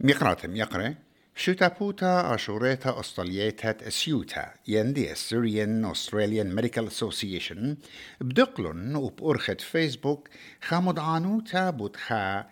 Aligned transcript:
ميقراتم 0.00 0.56
يقرأ. 0.56 0.94
شوتابوتا 1.36 2.34
أشوريتا 2.34 3.00
أستراليتا 3.00 3.88
أسيوتا 3.88 4.54
يندي 4.68 5.12
السوريان 5.12 5.84
أستراليان 5.84 6.54
ميديكال 6.54 6.86
أسوسيشن 6.86 7.76
بدقلن 8.20 8.96
وبأرخة 8.96 9.54
فيسبوك. 9.54 10.28
خامد 10.62 10.98
عنوتا 10.98 11.70
بوتخا. 11.70 12.46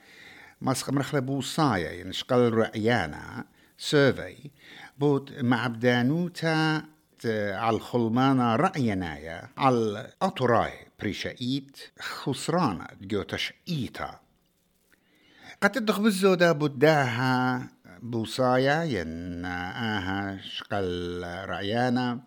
مسخ 0.63 0.91
مرخلة 0.91 1.21
بوصايا 1.21 1.93
ينشقل 1.93 2.53
رأيانا. 2.53 3.45
سيرفي. 3.79 4.51
بوت 4.99 5.33
معبدانوتا 5.33 6.83
على 7.27 7.77
الخلمانة 7.77 8.57
رأينايا. 8.57 9.49
على 9.57 10.13
أطراي 10.23 10.73
بريشايت 11.01 11.77
خسرانا 12.01 12.97
جوتش 13.03 13.53
إيتا. 13.69 14.24
قد 15.63 15.73
تدخ 15.73 16.01
بالزودة 16.01 16.53
بداها 16.53 17.69
بوصايا 18.03 18.85
ين 18.85 19.45
آها 19.45 20.39
شقل 20.43 21.23
رأيانا 21.25 22.21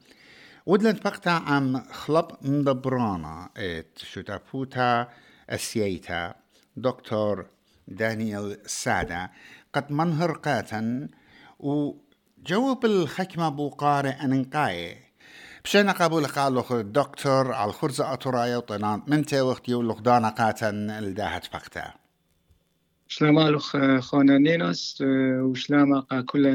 ودلن 0.65 0.99
بقتا 1.05 1.29
عم 1.29 1.83
خلب 1.91 2.27
مدبرانا 2.41 3.49
إت 3.57 3.97
شتافوتا 3.97 5.07
أسييتا. 5.49 6.35
دكتور 6.77 7.45
دانيال 7.87 8.57
سادة 8.65 9.31
قد 9.73 9.91
منهر 9.91 10.31
قاتن 10.31 11.09
وجواب 11.59 12.85
الحكمة 12.85 13.49
بو 13.49 13.69
قارئ 13.69 14.23
أنقاي 14.23 14.97
بشينا 15.63 15.91
قابول 15.91 16.25
قالو 16.25 16.63
الدكتور 16.71 17.53
على 17.53 17.69
الخرزة 17.69 18.13
أطرايا 18.13 18.57
وطنان 18.57 19.01
منتا 19.07 19.41
وقت 19.41 19.69
يولوخ 19.69 20.01
دانا 20.01 20.29
قاتن 20.29 20.89
الداهت 20.89 21.45
فقتا 21.45 21.93
شلامالوخ 23.09 23.77
خونا 23.99 24.37
نينوس 24.37 25.03
وشلاما 25.41 26.05
كل 26.25 26.45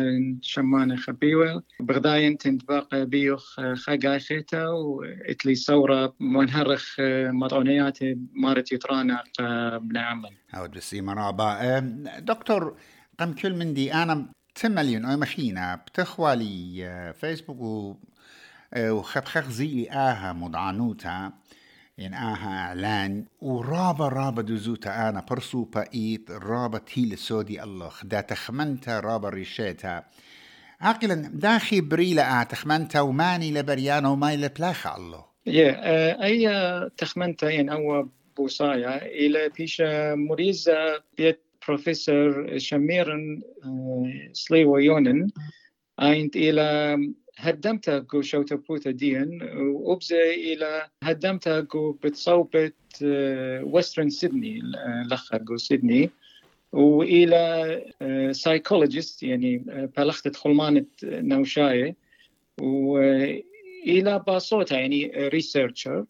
شمانة 0.43 0.97
خبيوة 0.97 1.63
بغداين 1.81 2.39
تنتباق 2.39 2.95
بيوخ 2.95 3.61
خاقاي 3.75 4.21
خيتا 4.21 4.69
وإتلي 4.69 5.55
صورة 5.55 6.15
منهرخ 6.21 6.97
مطعونيات 7.31 7.99
مارت 8.33 8.73
يترانا 8.73 9.23
بن 9.79 9.97
عمل 9.97 10.31
هاود 10.51 10.71
بسي 10.71 11.01
مرابا 11.01 11.79
دكتور 12.19 12.77
قم 13.21 13.33
كل 13.33 13.55
من 13.57 13.75
دي 13.75 13.95
أنا 13.95 14.27
تمليون 14.55 15.05
أو 15.05 15.17
مخينة 15.17 15.75
بتخوالي 15.75 17.15
فيسبوك 17.21 17.61
و 17.61 17.97
وخبخخ 18.77 19.49
زيلي 19.49 19.91
آها 19.91 20.33
مدعنوتا 20.33 21.33
يعني 21.99 22.17
آها 22.17 22.49
إعلان. 22.49 23.25
ورابا 23.41 24.09
رابا 24.09 24.43
دوزوتا 24.43 25.09
أنا 25.09 25.27
برسو 25.31 25.65
بايت 25.65 26.31
رابا 26.31 26.79
تيل 26.79 27.19
سودي 27.19 27.63
الله. 27.63 27.93
دا 28.05 28.21
تخمنتا 28.21 29.01
رابا 29.01 29.29
ريشيتا. 29.29 30.05
عاقلا 30.81 31.15
داخي 31.35 31.81
بريلا 31.81 32.43
تخمنتا 32.43 33.01
وماني 33.01 33.53
لبريانا 33.53 34.09
وماي 34.09 34.37
لبلاخا 34.37 34.97
الله. 34.97 35.25
يا 35.47 35.73
yeah, 35.73 36.23
أي 36.23 36.91
تخمنتا 36.97 37.51
يعني 37.51 37.73
أو 37.73 38.09
بوصايا. 38.37 39.07
إلى 39.07 39.49
بيشا 39.49 40.15
مريزة 40.15 41.03
بيت 41.19 41.41
بروفيسور 41.69 42.59
شميرن 42.59 43.43
سليو 44.33 44.79
يونن. 44.79 45.31
أينت 46.03 46.37
إلى 46.37 46.97
هدمتها 47.43 47.99
جو 47.99 48.23
شوتا 48.23 48.57
بوتا 48.57 48.91
دين 48.91 49.43
وأبزي 49.59 50.35
إلى 50.35 50.89
هدمتها 51.03 51.61
جو 51.61 51.93
بتصوبة 51.93 52.73
وسترن 53.63 54.11
سيدني 54.11 54.61
لخا 55.11 55.39
جو 55.39 55.57
سيدني 55.57 56.11
وإلى 56.73 57.83
سايكولوجيست 58.33 59.23
يعني 59.23 59.65
بلختة 59.97 60.33
خلمانة 60.33 60.87
نوشاية 61.05 61.97
وإلى 62.61 64.25
باصوتا 64.27 64.79
يعني 64.79 65.13
ريسيرشر 65.17 66.05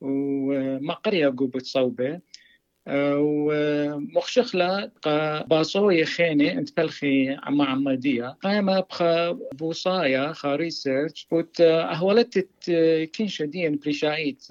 وما 0.00 0.94
قرية 0.94 1.28
جو 1.28 1.46
بتصوبة. 1.46 2.20
ومخشخلة 2.90 4.90
باصوية 5.46 6.04
خيني 6.04 6.52
انت 6.52 6.76
بلخي 6.76 7.36
عما 7.42 7.64
عمادية 7.64 8.36
قايمة 8.42 8.80
بخا 8.80 9.30
بوصايا 9.30 10.32
خا 10.32 10.56
ريسيرش 10.56 11.26
بوت 11.30 11.60
أهولت 11.60 12.48
كنشا 13.18 13.44
دين 13.44 13.76
بريشايت 13.76 14.46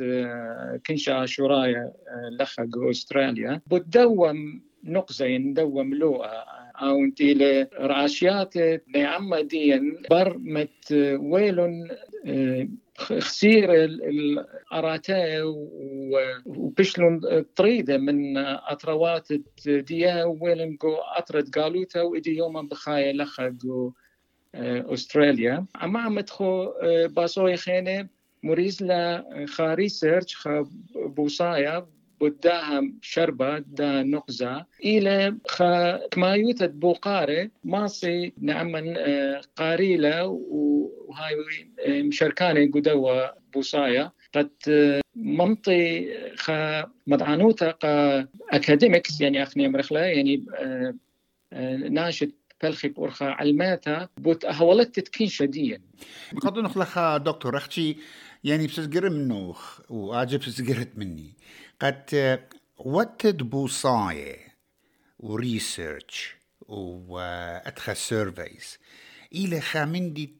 كنشا 0.88 1.25
شرايا 1.25 1.92
لخا 2.40 2.70
أستراليا. 2.75 3.62
بوت 3.68 3.86
دوم 3.88 4.62
نقزين 4.84 5.54
دوم 5.54 5.94
لوء 5.94 6.25
أو 6.81 7.03
انت 7.03 7.21
لرعاشيات 7.21 8.53
نعمة 8.88 9.41
دين 9.41 10.01
بر 10.09 10.38
مت 10.38 10.91
ويلون 11.19 11.88
خسير 12.97 13.83
الأراتة 13.83 15.43
وبشلون 16.45 17.21
طريدة 17.55 17.97
من 17.97 18.38
أطروات 18.38 19.27
ديا 19.67 20.23
ويلن 20.23 20.77
جو 20.81 20.95
أطرد 20.95 21.49
قالوتا 21.49 22.01
وإدي 22.01 22.38
يوما 22.38 22.61
بخايا 22.61 23.13
لخا 23.13 23.47
جو 23.47 23.91
أستراليا. 24.55 25.65
أما 25.83 25.99
عم 25.99 26.19
تخو 26.19 26.71
باسوي 27.07 27.57
خينة 27.57 28.07
مريز 28.44 28.83
لا 28.83 29.25
خا 29.47 29.73
ريسيرش 29.73 30.35
خا 30.35 30.65
بوصايا 30.95 31.88
بداها 32.22 32.91
شربة 33.01 33.59
دا 33.59 34.03
نقزة. 34.03 34.66
إلى 34.85 35.38
خا 35.47 36.07
كمايوتة 36.07 36.66
بوقارة 36.66 37.50
ماصي 37.63 38.33
نعم 38.41 38.95
قاريلة 39.55 40.25
وهاي 40.25 41.35
مشاركانة 41.88 42.72
قدوة 42.72 43.33
بوصايا. 43.53 44.11
قد 44.33 44.51
منطي 45.16 46.07
خا 46.35 46.91
مدعانوتا 47.07 47.72
قا 47.72 48.27
أكاديميكس 48.50 49.22
يعني 49.22 49.44
أخني 49.44 49.67
مرخلة 49.67 50.00
يعني 50.00 50.45
ناشط 51.89 52.29
بلخي 52.63 52.88
بورخا 52.88 53.25
علماتا 53.25 54.07
بوت 54.17 54.45
أهولت 54.45 55.00
تتكين 55.00 55.27
شديا. 55.27 55.81
قد 56.41 56.59
نخلخ 56.59 57.17
دكتور 57.17 57.57
أختي 57.57 57.97
يعني 58.44 58.67
بسجر 58.67 59.09
منوخ 59.09 59.79
وأجب 59.89 60.39
بسجرت 60.39 60.89
مني. 60.97 61.33
قد 61.81 62.39
وتد 62.77 63.38
بوصاية 63.43 64.38
وريسيرش 65.19 66.35
وأدخل 66.67 67.95
سيرفيز. 67.95 68.77
إلى 69.35 69.61
خامندي 69.61 70.33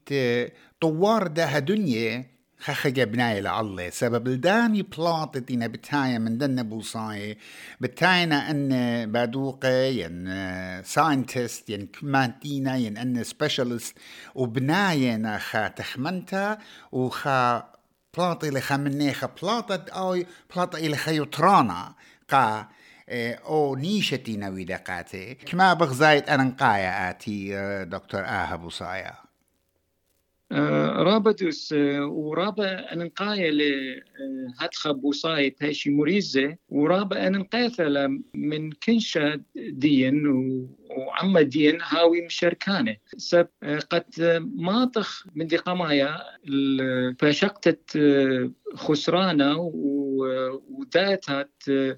طوار 0.82 1.28
ده 1.28 1.60
دنيا 1.60 2.26
خخ 2.60 2.88
جبناي 2.88 3.42
لعله 3.42 3.90
سبب 3.90 4.28
الداني 4.28 4.82
بلاطتنا 4.82 5.68
بتايا 5.68 6.18
من 6.20 6.38
دنا 6.38 6.62
بوصاية. 6.62 7.38
بتاينا 7.82 8.52
أن 8.52 8.72
بادوقة 9.12 9.70
ين 9.70 10.34
ساينتست 10.84 11.70
ين 11.70 11.88
كمانتينا 11.88 12.76
ين 12.78 12.98
أن 12.98 13.24
سبيشالست. 13.24 13.98
وبناينا 14.36 15.38
خا 15.38 15.68
تخمنتا 15.68 16.58
وخا 16.92 17.77
بلاطي 18.18 18.50
لخا 18.50 18.78
منيخا 18.78 19.30
بلاطة 19.42 19.86
أو 19.92 20.24
بلاطة 20.56 20.78
إلى 20.78 20.96
خيوترانا 20.98 21.94
قا 22.30 22.68
أو 23.10 23.76
نيشتي 23.76 24.38
نوي 24.38 24.64
دقاتي 24.64 25.34
كما 25.34 25.74
بغزايت 25.74 26.30
أنا 26.30 26.44
نقايا 26.44 27.10
اتي 27.10 27.56
دكتور 27.86 28.22
آها 28.26 28.56
بوصايا 28.56 29.14
رابدوس 30.52 31.74
ورابا 32.02 32.94
أنقايا 32.94 33.52
لهتخا 33.52 34.92
بوصاي 34.92 35.56
باشي 35.62 35.90
مريزة 35.90 36.56
ورابا 36.70 37.28
أنقايا 37.28 38.20
من 38.34 38.72
كنشا 38.72 39.42
دين 39.56 40.28
وعما 40.90 41.42
دين 41.42 41.82
هاوي 41.82 42.26
مشاركانة. 42.26 42.98
سب 43.18 43.48
قد 43.90 44.06
ماطخ 44.56 45.28
من 45.36 45.48
دي 45.48 45.58
قمايا 45.58 46.18
فشقتت 47.20 48.00
خسرانة 48.76 49.58
وداتت 50.70 51.98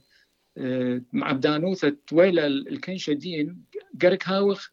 معبدانوثة 1.13 1.97
ويلا 2.11 2.47
الكنشا 2.47 3.13
دين 3.13 3.63
قرك 4.01 4.27
هاوخ 4.27 4.69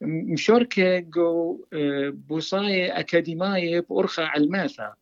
مشاركة 0.00 0.98
جو 0.98 1.64
بوصاية 2.12 2.98
أكاديمية 2.98 3.80
بأرخى 3.90 4.22
علماثة. 4.22 4.92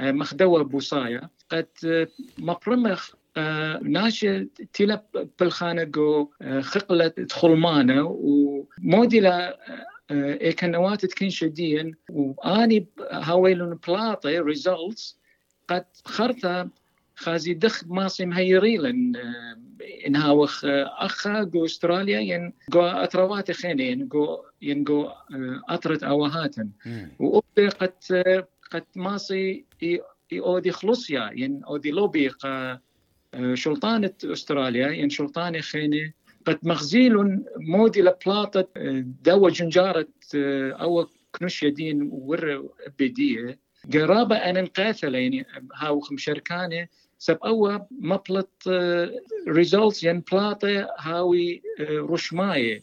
مخدوة 0.00 0.64
بوصاية. 0.64 1.30
قد 1.50 2.08
مبرمخ 2.38 3.10
ناشا 3.82 4.48
تيلا 4.72 5.04
بالخانة 5.40 5.82
جو 5.82 6.30
خقلة 6.60 7.12
خلمانة 7.30 8.04
وموديلا 8.04 9.58
إيكانوات 10.10 11.06
تكون 11.06 11.30
شديا. 11.30 11.92
وآني 12.10 12.86
هاويلون 13.12 13.78
بلاطي 13.88 14.38
ريزلتس 14.38 15.18
قد 15.68 15.86
خرطة 16.04 16.68
خازي 17.16 17.54
دخ 17.54 17.84
ماسي 17.86 18.26
مهيري 18.26 18.76
لن 18.76 19.12
انهاوخ 20.06 20.64
أخا 20.98 21.42
جو 21.42 21.64
أستراليا 21.64 22.20
ين 22.20 22.52
جو 22.70 22.82
اتروات 22.82 23.50
خيني 23.52 23.90
ين 23.90 24.08
جو 24.08 24.42
ين 24.62 24.84
جو 24.84 25.10
أطرت 25.68 26.02
اوهاتن 26.02 26.70
وابدي 27.18 27.68
قد 27.68 27.92
قد 28.70 28.84
ماسي 28.96 29.64
أودي 30.32 30.70
خلصيا 30.72 31.30
ين 31.34 31.64
أودي 31.64 31.90
لوبي 31.90 32.30
شلطانة 33.54 34.12
أستراليا 34.24 34.88
ين 34.88 35.10
شلطانة 35.10 35.60
خيني. 35.60 36.14
قد 36.46 36.58
مغزيل 36.62 37.42
مودي 37.56 38.02
لبلاطة 38.02 38.68
دوا 39.24 39.50
جنجارة 39.50 40.08
أو 40.34 41.06
كنوش 41.32 41.62
يدين 41.62 42.08
ور 42.12 42.70
بديه 42.98 43.58
قرابة 43.92 44.36
أنا 44.36 44.60
نقاثلة 44.60 45.18
يعني 45.18 45.46
هاو 45.74 46.00
سب 47.18 47.38
أوا 47.44 47.78
مبلط 47.90 48.68
ريزولتس 49.48 50.04
ين 50.04 50.20
بلاطة 50.20 50.88
هاوي 50.98 51.62
رشماية 51.90 52.80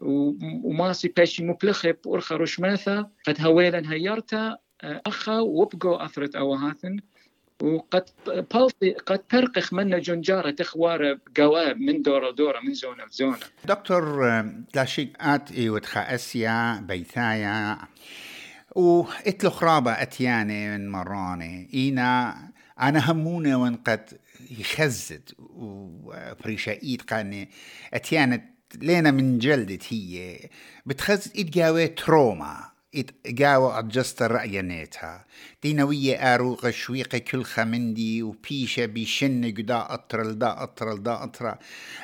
وماسي 0.00 1.08
باشي 1.08 1.44
مبلخة 1.44 1.96
بأرخى 2.04 2.34
رشماثة 2.34 3.08
قد 3.26 3.40
هويلا 3.40 3.92
هيرتا 3.92 4.56
أخا 4.82 5.38
وبقو 5.38 5.94
أثرت 5.94 6.36
أوهاتن 6.36 7.00
وقد 7.62 8.04
بالطي 8.26 8.92
قد 8.92 9.18
ترقخ 9.18 9.72
من 9.72 10.00
جنجارة 10.00 10.50
تخوار 10.50 11.18
قواب 11.36 11.76
من 11.76 12.02
دورة 12.02 12.30
دورة 12.30 12.60
من 12.60 12.74
زونة 12.74 13.04
لزونة 13.04 13.38
دكتور 13.64 14.22
لاشيك 14.74 15.16
آت 15.20 15.52
إي 15.52 15.70
وتخا 15.70 16.14
أسيا 16.14 16.84
بيثايا 16.88 17.78
وإتلو 18.76 19.50
خرابة 19.50 19.92
أتياني 19.92 20.78
من 20.78 20.90
مراني 20.90 21.70
إينا 21.74 22.36
أنا 22.80 23.10
همونة 23.10 23.62
وأن 23.62 23.76
قد 23.76 24.18
يخزد 24.58 25.30
وبريشايد 25.38 27.02
قاني. 27.02 27.50
أتيانت 27.94 28.44
لينا 28.74 29.10
من 29.10 29.38
جلدت 29.38 29.92
هي. 29.92 30.38
بتخزد 30.86 31.30
إتجاوي 31.36 31.86
تروما. 31.88 32.70
إتقاوة 32.94 33.78
أدجستر 33.78 34.30
رأيانيتها 34.30 35.26
دينوية 35.62 36.34
آروغة 36.34 36.70
شويقة 36.70 37.18
كل 37.18 37.44
خمندي 37.44 38.22
وبيشة 38.22 38.86
بيشن 38.86 39.54
قدا 39.54 39.94
أطرل 39.94 40.38
دا 40.38 40.62
أطرل 40.62 41.02
دا 41.02 41.24
أطرا 41.24 41.58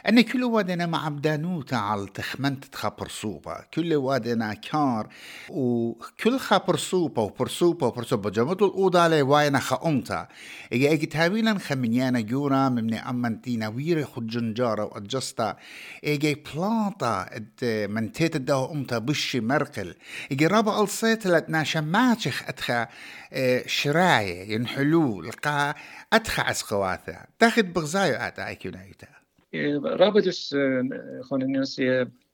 أنا 0.09 0.21
كل 0.21 0.45
وادنا 0.45 0.87
مع 0.87 1.09
بدانوتا 1.09 1.75
على 1.75 2.07
تخمنت 2.15 2.65
تخبر 2.65 3.09
صوبة. 3.09 3.57
كل 3.75 3.95
وادنا 3.95 4.55
كار 4.55 5.09
وكل 5.49 6.39
خبر 6.39 6.77
صوبة 6.77 7.23
وبرصوبة 7.23 7.87
وبرصوبة 7.87 8.31
جمعت 8.31 8.63
الأوضة 8.63 9.01
على 9.01 9.23
واينا 9.23 9.59
خأمتا. 9.59 10.29
إيجا 10.73 10.89
إيجا 10.89 11.07
تاويلا 11.07 11.59
خمنيانا 11.59 12.21
جورا 12.21 12.69
من 12.69 12.95
أمن 12.95 13.41
دينويرة 13.41 14.05
خد 14.05 14.27
جنجارة 14.27 14.85
وأدجستا 14.85 15.57
إيجا 16.05 16.37
بلاطا 16.55 17.27
من 17.63 18.13
تيت 18.13 18.37
الدو 18.37 18.73
أمتا 18.73 18.99
بشي 18.99 19.41
مرقل. 19.41 19.95
إيجا 20.31 20.49
رابا 20.49 20.81
ألصيت 20.83 21.27
لتنا 21.27 21.65
شماتشخ 21.65 22.43
أتخا. 22.49 22.89
شراية 23.67 24.55
ينحلو 24.55 25.23
لقا 25.23 25.75
أتخا 26.13 26.43
عسقواثا 26.43 27.27
تاخد 27.39 27.73
بغزايو 27.73 28.15
آتا 28.15 28.49
أيكو 28.49 28.69
نايتا؟ 28.69 29.07
رابدس 29.85 30.57
خون 31.23 31.43
الناس 31.43 31.83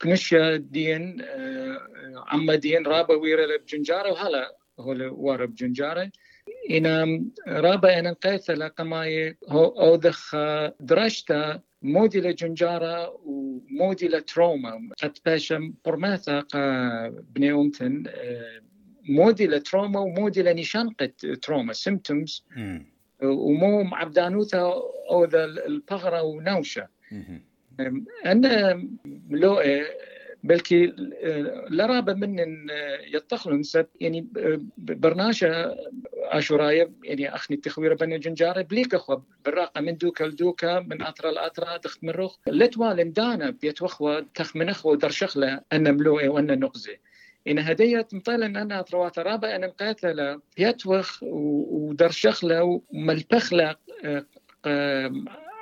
كنشا 0.02 0.56
دين 0.56 1.24
عما 2.26 2.54
دين 2.54 2.86
رابا 2.86 3.14
ويرا 3.14 3.56
بجنجارة 3.56 4.12
وهلا 4.12 4.56
هو 4.80 4.96
وارا 5.12 5.46
بجنجارة 5.46 6.10
إنا 6.70 7.24
رابا 7.48 7.98
أنا 7.98 8.12
قيثة 8.12 8.54
لقماي 8.54 9.36
هو 9.48 9.64
أودخ 9.64 10.36
درشتا 10.80 11.60
مودي 11.82 12.20
لجنجارة 12.20 13.20
ومودي 13.24 14.08
لتروما. 14.08 14.88
برماتا 15.84 16.40
قا 16.40 17.08
بنيومتن 17.08 18.04
مودي 19.08 19.46
لتروما 19.46 20.00
ومودي 20.00 20.42
لنشانقة 20.42 21.10
تروما 21.42 21.72
سيمتومز 21.72 22.44
ومو 23.22 23.82
معبدانوتا 23.82 24.60
أو 25.10 25.24
ذا 25.24 25.44
البغرة 25.44 26.22
ونوشة. 26.22 26.88
أنا 28.26 28.82
ملوئة 29.04 29.84
بلكي 30.44 30.92
لرابة 31.70 32.14
من 32.14 32.36
يتخلون 33.14 33.62
سب 33.62 33.86
يعني 34.00 34.26
برناشة 34.78 35.76
اشورايا 36.16 36.92
يعني 37.04 37.34
أخني 37.34 37.56
التخويره 37.56 37.94
بني 37.94 38.18
جنجارة 38.18 38.62
بليك 38.62 38.94
اخو 38.94 39.20
براقة 39.44 39.80
من 39.80 39.96
دوكا 39.96 40.24
لدوكا 40.24 40.80
من 40.80 41.02
اطرا 41.02 41.30
لاطرا 41.30 41.76
دخت 41.76 42.04
من 42.04 42.10
رخ 42.10 42.38
لتوال 42.46 43.12
دانا 43.12 43.50
بيت 43.50 43.82
وخوة 43.82 44.26
تخ 44.34 44.56
من 44.56 44.68
أخوة 44.68 44.96
درشخلة 44.96 45.60
ان 45.72 45.94
ملوئه 45.94 46.28
وان 46.28 46.60
نقزة. 46.60 46.96
إن 47.48 47.58
هديت 47.58 48.14
مطلع 48.14 48.46
أن 48.46 48.56
أنا 48.56 48.80
أطروات 48.80 49.18
رابع 49.18 49.56
أنا 49.56 49.66
مقاتلة 49.66 50.40
يتوخ 50.58 51.18
ودرشخلة 51.22 52.80
وملبخلة 52.92 53.76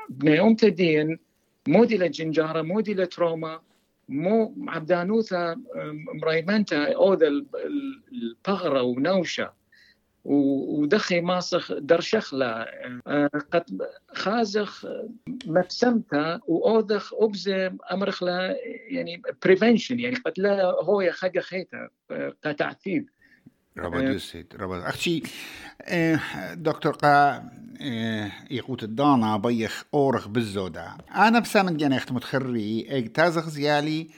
بني 0.08 0.40
أم 0.40 0.54
تدين 0.54 1.18
مودي 1.68 1.98
لجنجارة 1.98 2.62
مودي 2.62 2.94
لتروما 2.94 3.60
مو 4.08 4.54
عبدانوثا 4.68 5.60
مريمنتا 6.22 6.92
أوذا 6.94 7.28
البغرة 8.12 8.82
ونوشة. 8.82 9.59
ودخي 10.24 11.20
ماسخ 11.20 11.72
درشخلة 11.72 12.66
قد 13.52 13.80
خازخ 14.14 14.86
مبسمتا 15.46 16.40
وأوذخ 16.46 17.14
أبزم 17.14 17.76
أمرخلا 17.92 18.56
يعني 18.88 19.22
بريفنشن 19.44 20.00
يعني 20.00 20.16
قد 20.16 20.32
لا 20.36 20.62
هو 20.62 21.10
خجا 21.12 21.40
خيتا 21.40 21.88
كتعثيب 22.42 23.08
ربا 23.78 24.00
دوسيت 24.00 24.54
ربا 24.54 24.88
أختي 24.88 25.22
دكتور 26.52 26.92
قا 26.92 27.50
يقوت 28.50 28.82
الدانا 28.82 29.36
بيخ 29.36 29.84
أورخ 29.94 30.28
بالزودا 30.28 30.88
أنا 31.14 31.38
بسامن 31.38 31.76
جانا 31.76 31.96
يخت 31.96 32.12
متخري 32.12 32.86
اجتازخ 32.90 33.48
زيالي 33.48 34.08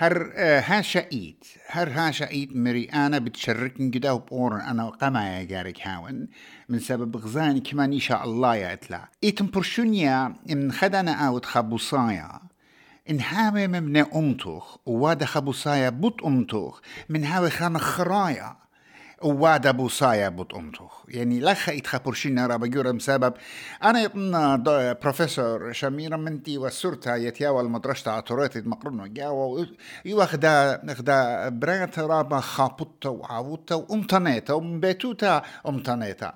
هر 0.00 0.32
ها 0.38 0.80
شقيت 0.80 1.44
هر 1.66 1.90
ها 1.90 2.10
شقيت 2.10 2.56
مري 2.56 2.84
أنا 2.84 3.18
بتشركن 3.18 3.90
كده 3.90 4.14
بأورن 4.14 4.60
أنا 4.60 4.88
قما 4.88 5.38
يا 5.38 5.44
جارك 5.44 5.86
هاون. 5.86 6.28
من 6.68 6.78
سبب 6.78 7.16
غزاني 7.16 7.60
كمان 7.60 7.92
إن 7.92 7.98
شاء 7.98 8.24
الله 8.24 8.56
يا 8.56 8.72
إتلا 8.72 9.08
إيتم 9.24 9.46
برشونيا 9.46 10.34
من 10.48 10.72
خدنا 10.72 11.12
أوت 11.26 11.44
خبوصايا 11.44 12.40
إن 13.10 13.20
هاوي 13.20 13.66
من 13.66 13.96
أمتوخ 13.96 14.76
ووادا 14.86 15.26
خبوصايا 15.26 15.90
بوت 15.90 16.22
أمتوخ 16.22 16.80
من 17.08 17.24
هاوي 17.24 17.50
خان 17.50 17.78
خرايا 17.78 18.56
ووادا 19.22 19.70
بوصايا 19.70 20.28
بوت 20.28 20.54
أمتوخ. 20.54 20.92
يعني 21.08 21.40
لخا 21.40 21.76
إتخا 21.76 21.98
برشينا 21.98 22.46
رابا 22.46 22.66
جورم 22.66 22.98
سبب. 22.98 23.34
أنا 23.84 24.02
يطلنا 24.02 24.56
بروفيسور 25.02 25.72
شميرة 25.72 26.16
منتي 26.16 26.58
والسرتا 26.58 27.16
يتياوى 27.16 27.60
المدرسة 27.60 28.10
عطوريتي 28.10 28.60
مقرنو 28.60 29.06
جاوى 29.06 29.68
يواخدا 30.04 30.80
نخدا 30.84 31.48
برات 31.48 31.98
رابا 31.98 32.40
خابطة 32.40 33.10
وعاوطة 33.10 33.76
وامتنيتا 33.76 34.54
ومبيتوتا 34.54 35.42
أمتنيتا. 35.68 36.34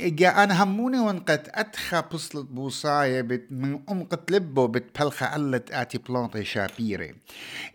جا 0.00 0.44
أنا 0.44 0.62
هموني 0.62 0.98
وانقت 0.98 1.48
أدخى 1.48 2.02
بصلت 2.12 2.46
بوصاية 2.46 3.20
بت 3.20 3.46
من 3.50 3.80
أم 3.90 4.04
قد 4.04 4.30
لبو 4.30 4.66
بتبلخ 4.66 5.22
علت 5.22 5.70
آتي 5.70 5.98
بلانطي 5.98 6.44
شابيري 6.44 7.14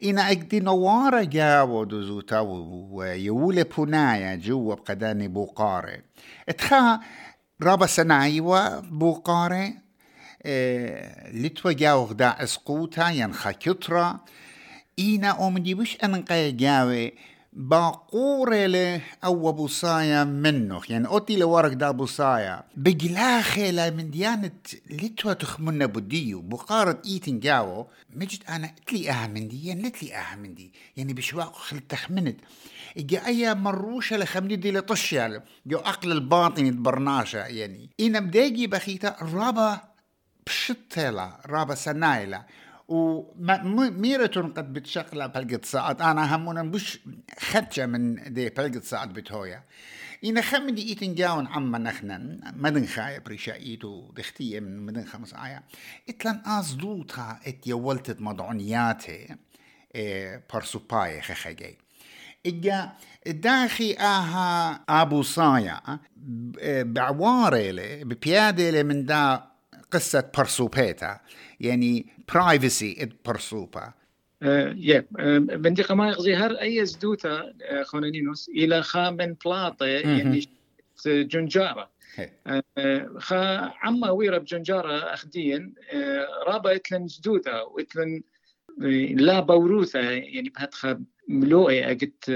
إنا 0.04 0.32
أجدي 0.32 0.60
نوارة 0.60 1.24
جاوة 1.24 1.86
دوزوتا 1.86 2.40
ويولي 2.40 3.64
بونايا 3.64 4.36
جوا 4.36 4.76
بقداني 4.76 5.28
بوقاري 5.28 6.02
إتخا 6.50 7.00
رابا 7.64 7.86
سنايوة 7.86 8.80
بوقاري 8.80 9.74
آه 10.44 11.32
لتوا 11.32 11.72
جاو 11.72 12.04
غدا 12.04 12.44
إسقوتا 12.44 13.10
ينخا 13.10 13.52
كترا. 13.52 14.20
إينا 15.00 15.48
أمدي 15.48 15.74
بش 15.74 15.98
أنقى 16.04 16.52
جاوي 16.52 17.14
باقورة 17.54 19.02
أو 19.24 19.52
بوصايا 19.52 20.24
منه 20.24 20.82
يعني 20.90 21.08
أوتي 21.08 21.38
لورق 21.38 21.74
دا 21.74 21.92
بوصايا 21.92 22.64
بجلاخي 22.78 23.72
لا 23.72 23.90
من 23.90 24.12
ديانة 24.12 24.52
لتوا 24.90 25.34
تخمنا 25.34 25.86
بديو 25.86 26.42
بقارة 26.42 27.02
إيتن 27.06 27.40
جاو. 27.40 27.88
مجد 28.16 28.44
أنا 28.50 28.68
اتلي 28.68 29.10
أها 29.10 29.28
من 29.28 29.48
دي 29.48 29.68
يعني 29.68 29.82
نتلي 29.82 30.16
أها 30.16 30.36
من 30.36 30.54
دي. 30.54 30.74
يعني 30.98 31.14
بشواق 31.14 31.56
خل 31.56 31.80
تخمنت. 31.80 32.40
إجا 32.98 33.26
أي 33.26 33.56
مروشة 33.56 34.18
لخمني 34.18 34.56
دي 34.56 34.72
لطشيا 34.72 35.44
جو 35.66 35.78
أقل 35.78 36.12
الباطن 36.12 36.66
يتبرناشا 36.66 37.38
يعني. 37.38 37.90
إنا 38.00 38.20
بداجي 38.20 38.68
بخيتا 38.68 39.16
رابا 39.22 39.82
بشتلا 40.48 41.42
رابا 41.46 41.76
سنايلا. 41.76 42.46
وميرة 42.90 44.52
قد 44.58 44.74
بتشغل 44.74 45.28
بلقة 45.28 45.60
ساعات. 45.64 46.02
أنا 46.02 46.36
همونا 46.36 46.64
مش 46.64 47.00
خدشة 47.40 47.86
من 47.86 48.34
دي 48.34 48.50
بلقة 48.50 48.82
ساعات 48.82 49.10
بتهويا 49.10 49.64
إن 50.26 50.42
خمدي 50.42 50.90
إيتن 50.90 51.16
جاون 51.16 51.48
عما 51.48 51.78
نخنن 51.78 52.40
مدن 52.56 52.86
خايب 52.86 53.28
ريشا 53.28 53.56
إيتو 53.56 54.12
دختية 54.12 54.60
من 54.60 54.86
مدن 54.86 55.06
خمس 55.06 55.34
آية 55.34 55.64
إتلان 56.10 56.42
أزدوتا 56.46 57.40
إت 57.48 57.68
يولتت 57.68 58.22
مدعونياتي 58.22 59.36
إيه 59.96 60.44
برسوباي 60.54 61.22
خخجي. 61.22 61.78
إجا 62.46 62.92
داخي 63.28 63.94
آها 63.94 64.82
أبو 64.90 65.22
صايا 65.22 66.00
بعواري 66.84 68.04
ببيادة 68.04 68.84
من 68.84 69.06
دا 69.06 69.49
قصة 69.92 70.32
برسوبيتا 70.38 71.20
يعني 71.60 72.06
برايفسي 72.34 73.10
برسوبا. 73.26 73.94
يا 74.76 75.06
بندقة 75.42 75.96
ما 75.96 76.08
يغزي 76.10 76.36
هر 76.36 76.52
أي 76.52 76.86
زدوتا 76.86 77.54
خونانينوس 77.84 78.50
إلى 78.50 78.84
خامن 78.84 79.36
بلاطة 79.46 79.86
يعني 79.86 80.50
جنجارة. 81.06 81.90
خا 83.18 83.38
عما 83.82 84.10
ويرا 84.10 84.38
بجنجارة 84.38 85.14
أخدين 85.14 85.74
رابا 86.48 86.76
إتلن 86.76 87.08
زدوتا 87.08 87.62
وإتلن 87.62 88.22
لا 89.16 89.40
بوروثة 89.40 90.00
يعني 90.00 90.50
بهتخا 90.50 91.04
ملوئي 91.28 91.92
أجت 91.92 92.32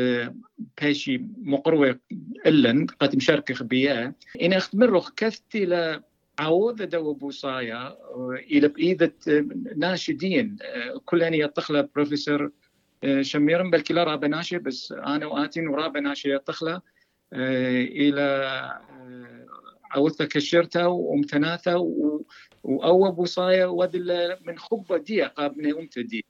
باشي 0.82 1.22
مقروة 1.38 2.00
إلن 2.46 2.86
قد 2.86 3.16
مشاركة 3.16 3.54
خبيئة. 3.54 4.14
إن 4.42 4.54
أخدمرخ 4.54 5.12
كثتي 5.16 5.66
لا 6.40 6.46
عوض 6.46 6.82
دو 6.82 7.14
بوصايا 7.14 7.98
إلى 8.52 8.68
بإيدة 8.68 9.14
ناشدين 9.76 10.58
كلاني 11.06 11.40
يطخلا 11.40 11.90
بروفيسور 11.96 12.52
شميرن 13.22 13.72
بل 13.72 13.84
لا 13.90 14.04
رابا 14.04 14.28
ناشي 14.28 14.58
بس 14.58 14.92
أنا 14.92 15.26
وآتين 15.26 15.68
ورابا 15.68 16.00
ناشي 16.00 16.34
يطخلا 16.34 16.82
إلى 17.34 18.52
عوضة 19.92 20.26
كشرتها 20.26 20.86
ومتناثة 20.86 21.78
وأو 22.64 23.12
بوصايا 23.12 23.66
ودل 23.66 24.38
من 24.42 24.58
خبة 24.58 24.98
دي. 24.98 25.24
قابنا 25.24 25.80
أمتدي 25.80 26.26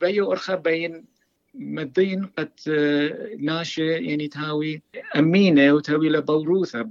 بيو 0.00 0.32
أرخى 0.32 0.56
بين 0.56 1.11
مدين 1.54 2.24
قد 2.38 2.50
ناشي 3.38 3.86
يعني 3.86 4.28
تهاوي 4.28 4.82
أمينة 5.16 5.72
وتهاوي 5.72 6.08
لبوروثة 6.08 6.82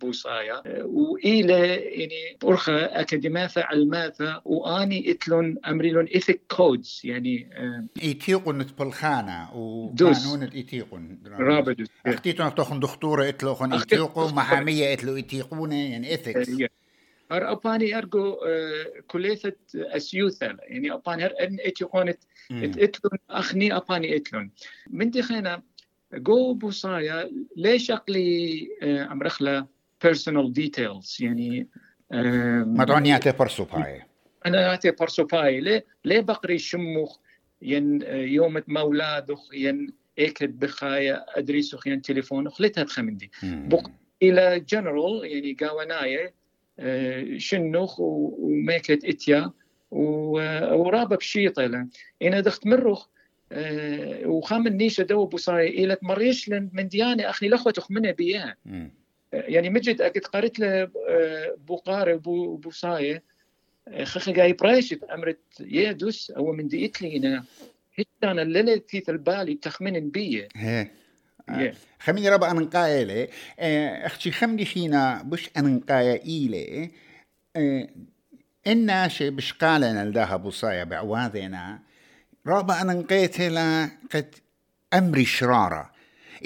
بوصايا. 0.00 0.62
وإلى 0.84 1.76
يعني 1.76 2.36
برخة 2.42 2.84
أكاديماثة 2.84 3.62
علماثة 3.62 4.42
وأني 4.44 5.10
إتلون 5.10 5.56
أمريلون 5.66 6.04
إيثيك 6.04 6.40
كودز 6.56 7.00
يعني 7.04 7.46
إيتيقون 8.02 8.66
بالخانة 8.78 9.56
وقانون 9.56 10.42
إيتيقون 10.42 11.18
رابدوس 11.26 11.88
أختيتون 12.06 12.54
تخن 12.54 12.80
دكتورة 12.80 13.28
إتلوخن 13.28 13.72
إيتيقو 13.72 14.28
محامية 14.28 14.92
إتلو 14.92 15.16
إيتيقونة 15.16 15.74
يعني 15.74 16.10
إيثيكس. 16.10 16.50
هر 17.34 17.52
أباني 17.52 17.98
أرجو 17.98 18.36
كلية 19.06 19.40
أسيوثا 19.74 20.56
يعني 20.60 20.92
أباني 20.92 21.24
هر 21.24 21.34
أن 21.40 21.56
إتيقونة 21.60 22.14
إتلون 22.52 23.18
أخني 23.30 23.76
أباني 23.76 24.16
إتلون. 24.16 24.50
من 24.90 25.10
دي 25.10 25.22
خينا 25.22 25.62
جو 26.14 26.54
بوصايا 26.54 27.30
ليش 27.56 27.90
أقلي 27.90 28.68
أمرخلا 28.82 29.66
personal 30.06 30.52
details 30.60 31.20
يعني 31.20 31.68
مدعونياتي 32.10 33.32
برسوباي 33.32 34.02
أنا 34.46 34.72
ياتي 34.72 34.90
برسوباي 34.90 35.60
ليه 35.60 35.84
ليه 36.04 36.20
بقري 36.20 36.58
شموخ؟ 36.58 37.18
ين 37.62 38.02
يوم 38.12 38.62
مولادخ 38.68 39.54
ين 39.54 39.92
اكد 40.18 40.58
بخايا 40.58 41.24
ادريسخ 41.38 41.86
ين 41.86 42.02
تليفون 42.02 42.50
خلتها 42.50 42.84
تخمندي 42.84 43.30
بق 43.42 43.90
إلى 44.22 44.60
جنرال 44.60 45.20
يعني 45.24 45.52
قاوناية 45.52 46.34
شنوخ 47.36 48.00
وميكت 48.00 49.04
إتيا 49.04 49.50
ورابا 49.90 51.16
بشيطة 51.16 51.66
له 51.66 51.86
إنا 52.22 52.40
دخت 52.40 52.66
مرخ 52.66 53.08
وخام 54.24 54.66
النيشة 54.66 55.02
دو 55.02 55.26
بوصاي 55.26 55.68
إلى 55.68 55.96
مريش 56.02 56.48
من 56.48 56.88
ديانة 56.88 57.30
أخي 57.30 57.48
لخوة 57.48 57.72
منها 57.90 58.12
بيها. 58.12 58.56
يعني 59.32 59.70
مجد 59.70 60.00
أكد 60.00 60.24
قريت 60.24 60.58
له 60.58 60.90
بوقاري 61.56 62.20
وبوصاية 62.26 63.22
خخي 64.02 64.32
جاي 64.32 64.52
برايشت 64.52 65.04
أمرت 65.04 65.38
يدوس 65.60 66.30
أو 66.30 66.52
من 66.52 66.68
ديت 66.68 67.02
لي 67.02 67.16
أنا. 67.16 67.44
هيك 67.94 68.08
أنا 68.24 68.42
الليلة 68.42 68.82
في 68.88 69.08
البالي 69.08 69.54
تخمن 69.54 70.10
بيه. 70.10 70.48
خميني 72.00 72.28
ربا 72.28 72.50
أنا 72.50 72.60
نقايلة 72.60 73.28
أختي 74.06 74.30
خمني 74.30 74.64
فينا 74.64 75.22
بش 75.22 75.50
أنا 75.56 75.68
نقايا 75.68 76.22
إيلة 76.24 76.90
الناشي 78.66 79.30
بشقالنا 79.30 80.04
لداها 80.04 80.36
بوصايا 80.36 80.84
بعواذنا 80.84 81.78
رابا 82.46 82.80
أنا 82.80 82.92
نقيتها 82.92 83.90
قد 84.14 84.34
أمري 84.94 85.24
شرارة. 85.24 85.90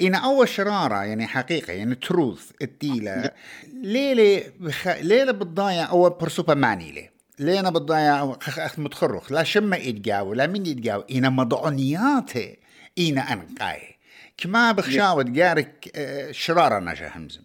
إن 0.01 0.15
أول 0.15 0.49
شرارة 0.49 1.03
يعني 1.03 1.27
حقيقة 1.27 1.73
يعني 1.73 1.95
تروث 1.95 2.51
التيلة. 2.61 3.31
ليلة 3.73 4.43
بخ... 4.59 4.87
ليلة 4.87 5.31
بتضايع 5.31 5.89
أول 5.89 6.09
برسوبة 6.09 6.53
ماني 6.53 6.91
لي 6.91 7.09
لينا 7.39 7.69
بتضايع 7.69 8.35
أخ 8.47 8.79
متخرخ 8.79 9.31
لا 9.31 9.43
شما 9.43 9.77
يتجاو 9.77 10.33
لا 10.33 10.47
من 10.47 10.65
يتجاو 10.65 11.01
إن 11.01 11.33
مضعنياته 11.33 12.55
إن 12.99 13.17
أنقاي 13.17 13.98
كما 14.39 14.71
بخشاوة 14.71 15.23
جارك 15.23 15.91
شرارة 16.31 16.79
نجا 16.79 17.11
همزم 17.15 17.41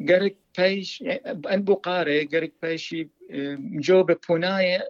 جارك 0.00 0.36
بايش 0.58 1.04
أن 1.26 1.64
بقاري 1.64 2.24
جارك 2.24 2.52
بايشي 2.62 3.08
مجوبة 3.58 4.16
بوناية 4.28 4.88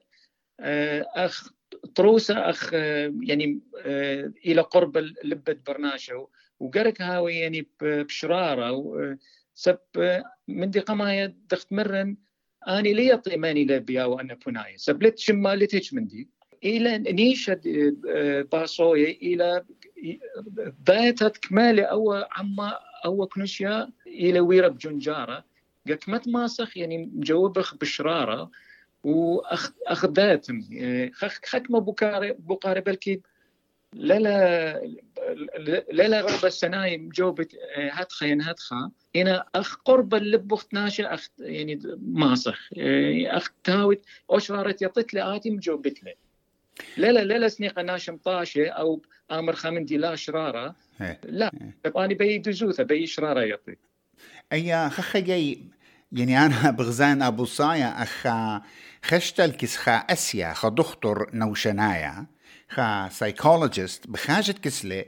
أخ 1.17 1.51
طروسة 1.95 2.51
أخ 2.51 2.73
يعني 3.23 3.61
إلى 4.47 4.61
قرب 4.61 4.97
لبة 5.25 5.57
برناشة. 5.67 6.29
وقرك 6.61 7.03
هاوي 7.03 7.37
يعني 7.37 7.67
بشرارة. 7.83 8.85
سب 9.55 9.79
من 10.49 10.71
دي 10.71 10.81
قماية 10.81 11.37
دخت 11.51 11.73
مرن 11.73 12.17
أني 12.69 12.93
لي 12.93 13.09
يطي 13.09 13.37
ماني 13.37 13.65
لبيا 13.65 14.05
وأنا 14.05 14.39
بناية 14.47 14.77
سبلت 14.77 15.19
شما 15.19 15.57
لتيج 15.57 15.95
إلى 16.65 16.99
نيشة 16.99 17.61
باصوية 18.53 19.17
إلى 19.17 19.65
باتت 20.87 21.37
كمالة 21.37 21.83
أو 21.83 22.13
عما 22.13 22.79
أو 23.05 23.27
كنشيا 23.27 23.91
إلى 24.07 24.41
ويرب 24.41 24.79
جنجارة. 24.79 25.45
قالك 25.87 26.09
ما 26.09 26.19
تماسخ 26.19 26.77
يعني 26.77 27.11
مجوبخ 27.15 27.75
بشرارة 27.75 28.51
واخذاتهم 29.05 30.69
خك 31.15 31.47
خكمة 31.47 31.79
بكاري 31.81 32.37
بقاري 32.39 32.81
بلكي 32.81 33.21
لا 33.93 34.19
لا 34.19 34.81
لا 35.93 36.09
لا 36.09 36.21
ربع 36.21 36.45
السنايم 36.45 37.09
جوبت 37.09 37.55
هاتخا 37.77 38.27
ين 38.27 38.43
هاتخا. 38.43 38.91
هنا 39.17 39.45
أخ 39.55 39.77
قرب 39.77 40.15
اللب 40.15 40.53
أخت 40.53 40.75
ناشا 40.75 41.15
اخ 41.15 41.29
يعني 41.39 41.81
ماسخ. 41.99 42.69
اخ 43.27 43.53
تاوت 43.65 44.01
اشرارت 44.31 44.83
يطت 44.83 45.15
لي 45.15 45.37
اتي 45.37 45.51
مجوبت 45.51 46.05
لي. 46.05 46.15
لا 46.97 47.13
لا 47.13 47.25
لا 47.25 47.39
لا 47.39 47.49
سنيقة 47.49 47.83
ناشم 47.83 48.19
أو 48.57 49.03
آمر 49.31 49.55
خامندي 49.55 49.97
لا 49.97 50.17
شرارة. 50.17 50.75
لا 51.25 51.53
اني 51.97 52.15
بي 52.15 52.39
دزوثة 52.39 52.83
بي 52.83 53.07
شرارة 53.07 53.41
يطي 53.41 53.77
اي 54.53 54.91
خخ 54.91 55.17
جاي 55.17 55.71
يعني 56.13 56.47
أنا 56.47 56.71
بغزان 56.79 57.23
أبو 57.23 57.45
صايا 57.45 58.03
أخا 58.03 58.63
خشتل 59.05 59.53
كسخا 59.53 59.93
أسيا 59.97 60.53
خا 60.53 60.69
دكتور 60.69 61.31
نوشنايا 61.35 62.27
خا 62.69 63.09
سايكولوجيست 63.09 64.07
بخاجة 64.07 64.53
كسلة 64.53 65.05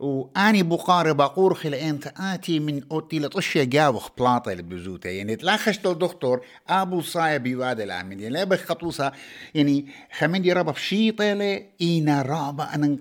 وأني 0.00 0.62
بقارب 0.62 1.16
بقور 1.16 1.54
خلا 1.54 1.88
أنت 1.88 2.12
آتي 2.16 2.60
من 2.60 2.82
أوتي 2.92 3.18
لطشيا 3.18 3.64
جاوخ 3.64 4.08
بلاطة 4.18 4.52
لبزوتا 4.52 5.10
يعني 5.10 5.36
تلاخشت 5.36 5.86
الدكتور 5.86 6.40
أبو 6.68 7.00
صايا 7.00 7.36
بيواد 7.36 7.80
العمل 7.80 8.20
يعني 8.20 8.34
لا 8.34 8.44
بخطوسا 8.44 9.12
يعني 9.54 9.86
خمين 10.18 10.52
ربا 10.52 10.72
بشيطة 10.72 11.32
لي 11.32 11.66
إينا 11.80 12.22
رابا 12.22 12.74
أنا 12.74 12.96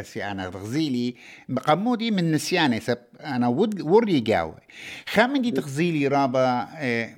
أسي 0.00 0.24
أنا 0.24 0.50
تغزيلي 0.50 1.14
قمودي 1.66 2.10
من 2.10 2.32
نسياني 2.32 2.80
سب 2.80 2.98
أنا 3.24 3.48
ود 3.48 3.80
وري 3.80 4.24
خمين 5.06 5.42
دي 5.42 5.50
تغزيلي 5.50 6.08
رابا 6.08 6.68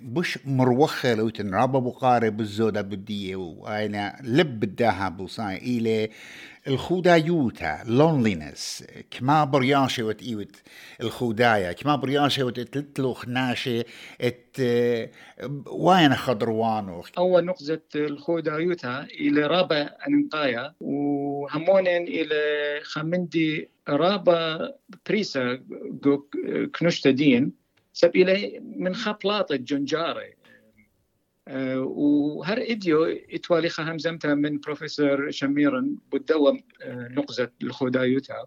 بش 0.02 0.38
مروخة 0.44 1.14
لو 1.14 1.28
تن. 1.28 1.54
رابا 1.54 1.78
بقارب 1.78 2.36
بالزودة 2.36 2.80
بدية. 2.80 3.36
وأنا 3.36 4.20
لب 4.22 4.60
بداها 4.60 5.06
أبو 5.06 5.26
صايا 5.26 5.58
إلي 5.58 6.10
الخودايوتا 6.68 7.78
لونلينس 7.86 8.84
كما 9.10 9.44
برياشة 9.44 10.02
وت 10.02 10.22
إيوت 10.22 10.56
الخودايا 11.00 11.72
كما 11.72 11.96
برياشة 11.96 12.44
وت 12.44 12.60
تلتلوخ 12.60 13.28
ناشة 13.28 13.84
ات 14.20 14.56
وين 15.66 16.14
خضروانو 16.14 17.04
أول 17.18 17.44
نقطة 17.44 17.80
الخودايوتا 17.94 19.06
إلى 19.20 19.46
رابع 19.46 19.90
أنقايا 20.08 20.74
وهمونين 20.80 22.02
إلى 22.02 22.40
خمندي 22.82 23.68
رابا 23.88 24.72
بريسا 25.08 25.60
كنشتا 26.78 27.10
دين 27.10 27.52
سب 27.92 28.16
إلي 28.16 28.60
من 28.76 28.94
خبلاط 28.94 29.52
الجنجاري 29.52 30.37
وهر 31.76 32.58
إديو 32.70 33.04
إتوالي 33.04 33.68
خهم 33.68 33.98
زمتا 33.98 34.34
من 34.34 34.58
بروفيسور 34.58 35.30
شميرن 35.30 35.96
بدوم 36.12 36.60
أه 36.82 37.08
نقزة 37.08 37.50
الخدايوتا 37.62 38.46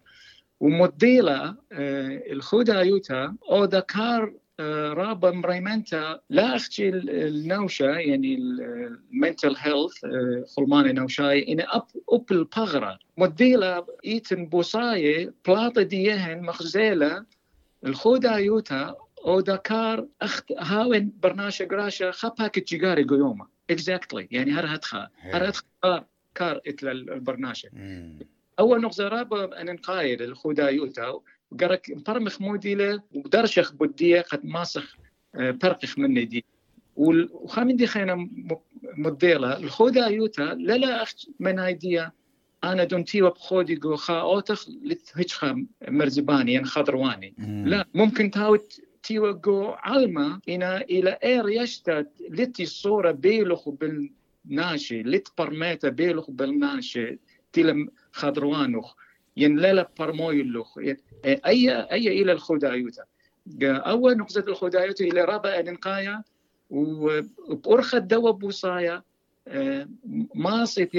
ومديلة 0.60 1.55
أه 1.72 2.24
الخدايوتا 2.31 3.36
أو 3.51 3.63
ذكار 3.63 4.34
رابا 4.93 5.31
مريمنتا 5.31 6.20
لا 6.29 6.55
أختي 6.55 6.89
النوشة 6.89 7.86
يعني 7.86 8.36
المنتل 8.36 9.55
هيلث 9.58 9.93
خلمان 10.58 10.96
نوشاي 10.96 11.53
إن 11.53 11.62
أب 11.62 11.86
أب 12.10 12.31
البغرة 12.31 13.00
مديلة 13.17 13.86
إيتن 14.05 14.46
بوصاية 14.46 15.34
بلاطة 15.48 15.81
ديهن 15.81 16.41
مخزيلة 16.41 17.25
الخودا 17.86 18.31
يوتا 18.31 18.96
أو 19.25 19.39
دكار 19.39 20.07
أخت 20.21 20.51
هاون 20.51 21.11
برناشا 21.23 21.65
قراشا 21.65 22.11
خباك 22.11 22.55
تجاري 22.55 23.03
قيومة. 23.03 23.47
اكزاكتلي 23.69 24.27
يعني 24.31 24.51
هر 24.51 24.75
هتخا 24.75 25.09
هر 25.19 25.49
هتخا 25.49 26.05
كار 26.35 26.61
اتل 26.67 26.87
البرناشا. 26.87 27.69
أول 28.59 28.81
نقطة 28.81 29.07
رابا 29.07 29.61
أن 29.61 29.73
نقايد 29.73 30.21
الخودا 30.21 30.69
يوتا 30.69 31.19
قرك 31.59 31.91
برمخ 32.07 32.41
موديله 32.41 33.01
ودرشخ 33.13 33.73
بديه 33.73 34.21
قد 34.21 34.45
ماسخ 34.45 34.97
برقخ 35.35 35.99
من 35.99 36.27
دي 36.27 36.45
وخامن 36.95 37.75
دي 37.75 37.87
خينا 37.87 38.29
مديلة. 38.97 39.57
الخودا 39.57 40.07
يوتا 40.07 40.41
لا 40.41 40.77
لا 40.77 41.03
أخت 41.03 41.27
من 41.39 41.59
ايديا 41.59 42.11
أنا 42.63 42.83
دونتي 42.83 43.21
وبخودي 43.21 43.75
جو 43.75 43.95
خا 43.95 44.21
أوتخ 44.21 44.69
لتهجخا 44.83 45.65
مرزباني 45.87 46.53
يعني 46.53 46.65
خضرواني 46.65 47.33
لا 47.65 47.87
ممكن 47.93 48.31
تاوت 48.31 48.81
تيوا 49.03 49.31
جو 49.31 49.65
علما 49.67 50.39
إنا 50.50 50.81
إلى 50.81 51.20
إير 51.24 51.50
يشتت 51.50 52.10
لتي 52.29 52.65
صورة 52.65 53.12
بيلخ 53.12 53.70
بالناشي 53.70 55.22
برميتا 55.38 55.89
بيلخ 55.89 56.29
بالناشي 56.31 57.20
تيلم 57.53 57.89
خضروانوخ 58.12 58.96
ين 59.38 59.58
لا 59.58 59.89
برمويلوخ. 60.00 60.77
اي 61.25 61.72
أي 61.91 62.22
إلى 62.22 62.31
الخدايوتا 62.31 63.03
أول 63.63 64.17
نقطة 64.17 64.43
الخدايوتا 64.48 65.05
إلى 65.05 65.22
رابع 65.22 65.60
الانقايا 65.60 66.24
وبأرخة 66.70 67.98
دوا 67.98 68.31
بوصايا 68.31 69.03
ما 70.36 70.65
صيت 70.65 70.91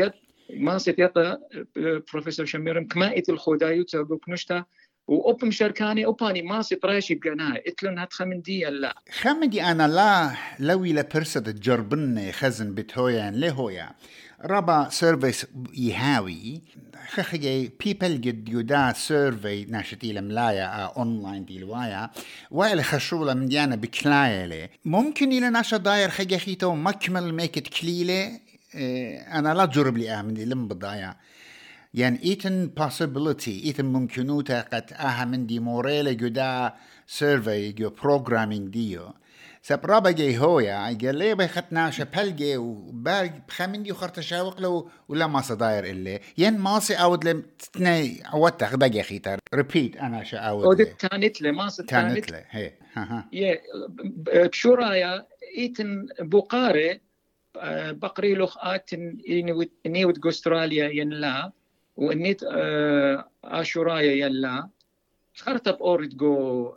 ما 0.51 0.79
صيت 0.79 0.99
يطا 0.99 1.39
بروفيسور 2.13 2.47
شميرم 2.47 2.87
كما 2.87 3.19
ات 3.19 3.29
الخدايوتا 3.29 4.01
بكنشتا 5.09 5.23
وأوبم 5.23 5.51
شركاني 5.51 6.05
أوباني 6.05 6.43
ما 6.43 6.63
راشي 6.85 7.15
بقناها 7.15 7.61
اتلن 7.67 7.99
هات 7.99 8.13
خمندية 8.13 8.69
لا 8.69 8.95
خمندي 9.21 9.63
أنا 9.63 9.89
لا 9.89 10.35
لوي 10.59 10.93
لبرسد 10.93 11.61
جربني 11.61 12.33
خزن 12.33 12.75
بتهويا 12.75 13.31
لهويا 13.31 13.91
ربا 14.45 14.89
سيرفيس 14.91 15.47
يهاوي. 15.75 16.63
خخي 17.09 17.71
بيبل 17.85 18.21
جد 18.21 18.49
يدا 18.49 18.93
سيرفي 18.93 19.65
ناشتي 19.65 20.13
لملايا 20.13 20.67
أونلاين 20.67 21.45
دي 21.45 21.59
الوايا 21.59 22.11
وائل 22.51 22.85
خشولة 22.85 23.35
من 23.35 23.49
ديانا 23.49 23.77
بكلايلة. 23.77 24.69
ممكن 24.85 25.33
إلى 25.33 25.51
ناشا 25.51 25.77
داير 25.77 26.09
خجي 26.09 26.39
خيتو 26.39 26.75
مكمل 26.75 27.35
ميكت 27.35 27.69
كليلة؟ 27.69 28.41
أنا 29.33 29.55
لا 29.55 29.65
جرب 29.65 29.97
لي 29.97 30.23
من 30.23 30.35
دي 30.35 30.45
لم 30.45 30.69
بضايا 30.69 31.17
يعني 31.95 32.23
ايتن 32.25 32.71
possibility. 32.81 33.49
ايتن 33.49 33.85
ممكنوتا 33.85 34.61
قد 34.61 34.93
أها 34.93 35.25
من 35.25 35.47
دي 35.47 35.59
موريلا 35.59 36.13
جدا 36.13 36.75
سيرفي 37.07 37.73
جو 37.73 37.91
بروجرامينج 37.91 38.69
ديو. 38.69 39.15
سبرابا 39.63 40.11
جي 40.11 40.39
هويا 40.39 40.85
قال 40.85 41.17
لي 41.17 41.35
بخطنا 41.35 41.91
شبلجي 41.91 42.57
وبال 42.57 43.31
بخمن 43.49 43.83
دي 43.83 43.93
خرت 43.93 44.21
شاوق 44.21 44.61
لو 44.61 44.91
ولا 45.09 45.27
ما 45.27 45.41
صداير 45.41 45.85
اللي 45.85 46.21
ين 46.39 46.59
ماسي 46.59 46.95
أود 46.95 47.29
لم 47.29 47.43
تني 47.73 48.23
عودت 48.25 48.75
بقي 48.75 49.03
خيتر. 49.03 49.39
ريبيت 49.55 49.97
أنا 49.97 50.25
شا 50.25 50.39
أود 50.39 50.65
اودت 50.65 51.01
تانت 51.01 51.43
لي 51.43 51.53
ماسي 51.53 51.83
تانت 51.83 52.31
لي 52.31 52.45
هي. 52.51 52.73
ها 52.95 53.03
ها 53.03 53.29
يه 53.33 53.63
بشورايا 54.05 55.27
إيتن 55.59 56.07
بوقاري 56.21 57.01
بقري 57.91 58.35
لوخ 58.35 58.57
آتن 58.59 59.19
نيوت 59.87 60.19
جوستراليا 60.19 60.89
ين 60.89 61.11
لا. 61.11 61.53
وإنيت 61.97 62.41
آشورايا 63.45 64.13
يلا. 64.13 64.69
خرطب 65.35 65.83
اورد 65.83 66.17
جو 66.17 66.75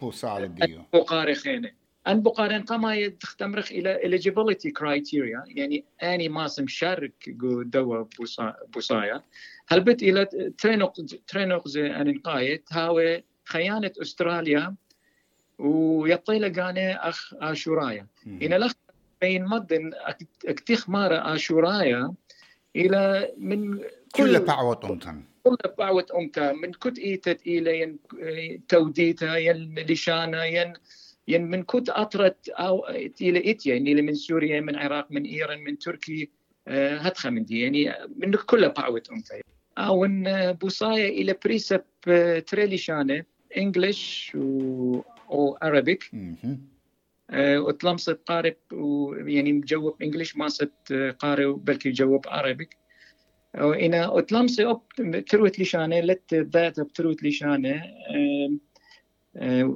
بوصال 0.00 0.54
ديو 0.54 0.84
بقاري 0.92 1.34
خينة. 1.34 1.70
أن 2.06 2.22
بقارن 2.22 2.62
قما 2.62 3.08
تختمرخ 3.08 3.72
إلى 3.72 4.00
eligibility 4.04 4.70
criteria 4.80 5.42
يعني 5.48 5.84
أني 6.02 6.28
ماس 6.28 6.60
مشارك 6.60 7.12
جو 7.26 7.62
دوا 7.62 8.04
بوصايا 8.74 9.22
هل 9.68 9.80
بت 9.80 10.02
إلى 10.02 10.24
ترينوق 10.58 10.92
ترينوق 11.26 11.68
زي 11.68 11.86
أن 11.86 12.18
قايت 12.18 12.64
هاوي 12.72 13.24
خيانة 13.44 13.92
أستراليا 14.02 14.74
ويطي 15.58 16.38
لقاني 16.38 16.96
أخ 16.96 17.34
آشورايا. 17.34 18.06
إن 18.26 18.54
لخ 18.54 18.72
بين 19.20 19.44
مدن 19.44 19.90
أكتيخ 20.44 20.90
مارا 20.90 21.34
آشورايا 21.34 22.14
إلى 22.76 23.32
من 23.38 23.80
كل 24.12 24.40
بعوة 24.40 24.80
أمتن 24.84 25.22
كل 25.42 25.56
بعوة 25.78 26.06
أمتا 26.14 26.52
من 26.52 26.72
كت 26.72 26.98
إيتت 26.98 27.46
إلى 27.46 27.80
ين 27.80 27.98
توديتا 28.68 29.36
ين 29.36 29.74
لشانا 29.78 30.44
ين 30.44 30.72
ين 31.28 31.50
من 31.50 31.62
كت 31.62 31.88
أطرت 31.88 32.48
أو 32.48 32.88
إلى 33.20 33.50
إت 33.50 33.66
يعني 33.66 34.02
من 34.02 34.14
سوريا 34.14 34.60
من 34.60 34.68
العراق 34.68 35.06
من 35.12 35.24
إيران 35.24 35.60
من 35.64 35.78
تركي 35.78 36.30
هتخا 36.68 37.30
من 37.30 37.44
دي 37.44 37.60
يعني 37.60 37.94
من 38.16 38.32
كل 38.32 38.68
بعوة 38.68 39.02
أمتا 39.12 39.40
أو 39.78 40.04
إن 40.04 40.52
بوصايا 40.52 41.08
إلى 41.08 41.36
بريسب 41.44 41.82
تريليشانة 42.46 43.24
إنجلش 43.56 44.32
و 44.34 45.00
أو 45.30 45.58
أرابيك 47.30 47.58
وتلمست 47.58 48.20
قارب 48.26 48.56
ويعني 48.72 49.52
مجاوب 49.52 50.02
انجلش 50.02 50.36
ما 50.36 50.48
صرت 50.48 50.92
قاري 51.18 51.46
بلكي 51.46 51.90
جاوب 51.90 52.28
عربيك 52.28 52.76
وإنا 53.58 54.18
أتلمسي 54.18 54.66
أب 54.66 54.80
تروت 55.28 55.60
لشانة 55.60 56.00
لت 56.00 56.34
ذات 56.34 56.80
بتروت 56.80 57.22
لشانة 57.22 57.82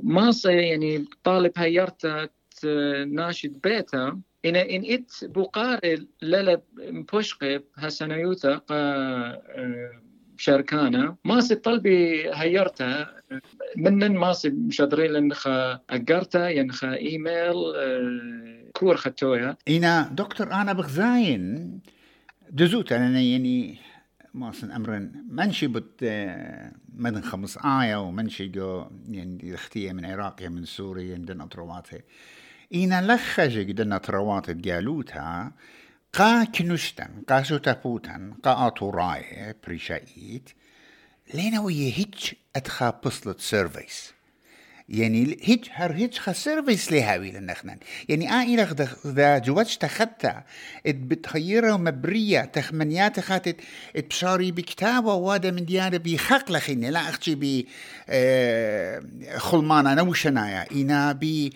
ما 0.03 0.33
يعني 0.45 1.05
طالب 1.25 1.53
هيرتا 1.57 2.29
ناشد 3.07 3.61
بيتا. 3.61 4.21
إنا 4.45 4.71
إن 4.71 4.85
إت 4.85 5.13
بقاري 5.23 6.07
للا 6.23 6.63
مبوشقب 6.79 7.63
هسنيوتا 7.75 8.57
قا 8.57 8.77
شاركانا 10.39 11.17
ماسي 11.25 11.55
طلبي 11.55 12.31
هيرتا 12.35 13.07
منن 13.77 14.17
ماسي 14.17 14.51
مشدري 14.51 15.09
لنخا 15.09 15.81
أقرتا 15.91 16.49
ينخا 16.49 16.95
إيميل 16.95 17.55
كور 18.73 18.97
خطويا 18.97 19.57
إنا 19.69 20.09
دكتور 20.13 20.53
أنا 20.53 20.73
بغزاين. 20.73 21.81
دزوت 22.51 22.93
أنا 22.93 23.21
يعني 23.21 23.79
ماسن 24.35 24.71
أمرن. 24.71 25.13
منشي 25.31 25.67
بت 25.67 26.05
مدن 26.95 27.21
خمس 27.23 27.59
آية 27.65 27.97
ومنشي 28.03 28.49
جو 28.49 28.87
يعني 29.09 29.55
اختية 29.55 29.93
من 29.93 30.05
عراقية 30.05 30.49
من 30.49 30.65
سوريا 30.65 31.15
عندنا 31.15 31.45
أطرواتها 31.45 31.99
إنا 32.75 33.13
لخجي 33.15 33.73
دنا 33.73 33.99
تروات 33.99 34.51
جالوتها 34.51 35.53
قا 36.19 36.45
كنشتن 36.45 37.23
قا 37.29 37.43
سوتابوتن 37.43 38.33
قا 38.43 38.67
أطوراي 38.67 39.55
بريشايت 39.67 40.51
لينا 41.35 41.61
ويا 41.61 41.93
هيج 41.97 42.33
أدخا 42.57 42.91
بصلة 42.91 43.35
سيرفيس 43.39 44.13
يعني 44.89 45.39
هيج 45.43 45.65
هر 45.73 45.93
هيج 45.93 46.19
خا 46.19 46.33
سيرفيس 46.33 46.93
لهاوي 46.93 47.31
لنخنن 47.31 47.77
يعني 48.09 48.33
آ 48.33 48.43
إلى 48.43 48.89
ذا 49.07 49.39
جواتش 49.39 49.77
تخطى 49.77 50.43
ات 50.87 50.95
بتخيرة 50.95 51.77
مبرية 51.77 52.41
تخمنيات 52.41 53.21
خاتت 53.21 53.57
ات 53.97 54.07
بشاري 54.07 54.53
بكتابة 54.53 55.15
وادا 55.15 55.51
من 55.51 55.65
ديانة 55.65 55.97
بخاق 55.97 56.53
لخيني 56.53 56.91
لا 56.91 57.01
أختي 57.01 57.35
بي 57.35 57.67
خلمانا 59.37 59.95
نوشنايا 59.95 60.67
إنا 60.73 61.13
بي 61.13 61.53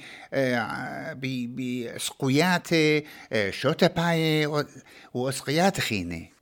بي 1.15 1.47
بي 1.47 1.99
سقوياتي 1.99 3.05
آه 3.33 3.51
شوتا 3.51 3.87
باي 3.87 4.47
واسقيات 5.15 5.81
خيني 5.81 6.33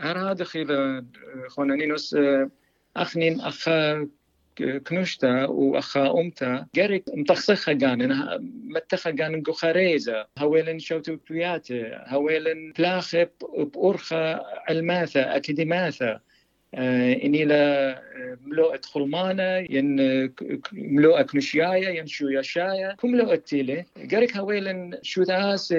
هذا 0.00 0.44
خيل 0.44 0.68
خونانينوس 1.48 2.16
أخنين 2.96 3.40
أخا 3.40 4.08
كنوشتا 4.58 5.46
واخا 5.46 6.20
امتا 6.20 6.66
جاري 6.74 7.02
متخسخة 7.14 7.72
جان 7.72 8.08
متخا 8.64 9.10
جان 9.10 9.42
جوخاريزا 9.42 10.26
هويلن 10.38 10.78
شوتو 10.78 11.16
بياتا 11.30 12.04
هويلن 12.08 12.72
بلاخب 12.78 13.28
بأرخا 13.56 14.40
علماثا 14.68 15.36
أكاديماثا 15.36 16.20
إني 16.74 17.44
لا 17.44 18.02
ملوءة 18.46 18.80
خلمانة 18.84 19.56
ين 19.70 19.96
ملوءة 20.72 21.22
كنشيايا 21.22 21.90
ين 21.90 22.06
شوياشايا 22.06 22.92
كم 22.92 23.10
ملوءة 23.10 23.34
تيلي؟ 23.34 23.84
قريك 24.12 24.36
هويلن 24.36 24.98
شو 25.02 25.22
ذاس 25.22 25.74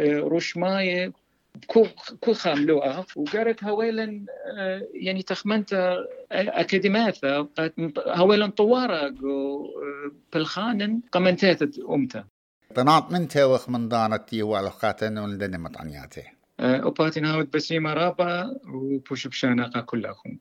روشماية 0.00 1.12
كل 2.20 2.34
خام 2.34 2.66
لوقا 2.66 3.04
وقرك 3.16 3.64
هويلن 3.64 4.26
يعني 4.94 5.22
تخمنت 5.22 5.98
أكاديماثا 6.32 7.48
هويلن 7.98 8.50
طوارق 8.50 9.14
بالخانن 10.32 11.00
قمنتات 11.12 11.78
أمتا 11.78 12.24
طنات 12.74 13.12
من 13.12 13.28
توخ 13.28 13.68
من 13.68 13.88
دانتي 13.88 14.42
والخاتن 14.42 15.18
ولدن 15.18 15.60
مطعنياته 15.60 16.24
أوباتي 16.60 17.20
ناود 17.20 17.50
بسيمة 17.50 17.92
رابا 17.92 18.60
وبوش 18.74 19.26
بشاناقا 19.26 19.80
كلهم. 19.80 20.38